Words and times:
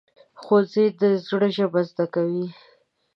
ښوونځی 0.41 0.85
د 1.01 1.03
زړه 1.27 1.47
ژبه 1.57 1.81
زده 1.89 2.05
کوي 2.13 2.45